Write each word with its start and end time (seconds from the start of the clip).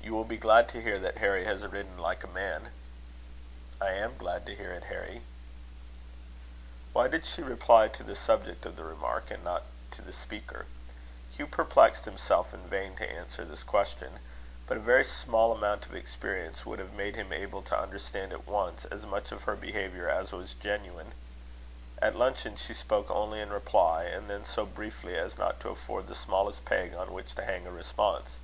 "You 0.00 0.12
will 0.12 0.22
be 0.24 0.36
glad 0.36 0.68
to 0.68 0.82
hear 0.82 0.98
that 1.00 1.16
Harry 1.16 1.44
has 1.44 1.62
ridden 1.66 1.98
like 1.98 2.22
a 2.22 2.28
man." 2.28 2.68
"I 3.80 3.90
am 3.92 4.16
glad 4.18 4.46
to 4.46 4.54
hear 4.54 4.70
it, 4.70 4.84
Harry." 4.84 5.22
Why 6.92 7.08
did 7.08 7.26
she 7.26 7.42
reply 7.42 7.88
to 7.88 8.04
the 8.04 8.14
subject 8.14 8.64
of 8.66 8.76
the 8.76 8.84
remark, 8.84 9.30
and 9.30 9.42
not 9.42 9.64
to 9.92 10.02
the 10.02 10.12
speaker? 10.12 10.66
Hugh 11.34 11.46
perplexed 11.48 12.04
himself 12.04 12.52
in 12.54 12.68
vain 12.68 12.94
to 12.96 13.10
answer 13.10 13.44
this 13.44 13.64
question; 13.64 14.20
but 14.68 14.76
a 14.76 14.80
very 14.80 15.04
small 15.04 15.52
amount 15.52 15.86
of 15.86 15.96
experience 15.96 16.64
would 16.66 16.78
have 16.78 16.92
made 16.92 17.16
him 17.16 17.32
able 17.32 17.62
to 17.62 17.80
understand 17.80 18.30
at 18.30 18.46
once 18.46 18.84
as 18.84 19.04
much 19.06 19.32
of 19.32 19.44
her 19.44 19.56
behaviour 19.56 20.08
as 20.08 20.30
was 20.30 20.52
genuine. 20.52 21.12
At 22.00 22.14
luncheon 22.14 22.56
she 22.56 22.74
spoke 22.74 23.10
only 23.10 23.40
in 23.40 23.50
reply; 23.50 24.04
and 24.04 24.28
then 24.30 24.44
so 24.44 24.64
briefly, 24.66 25.16
as 25.16 25.38
not 25.38 25.58
to 25.60 25.70
afford 25.70 26.06
the 26.06 26.14
smallest 26.14 26.64
peg 26.66 26.94
on 26.94 27.12
which 27.12 27.34
to 27.34 27.44
hang 27.44 27.66
a 27.66 27.72
response. 27.72 28.36